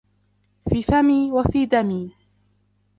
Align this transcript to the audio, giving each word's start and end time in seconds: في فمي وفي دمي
في 0.69 0.77
فمي 0.83 1.21
وفي 1.35 1.65
دمي 1.71 2.11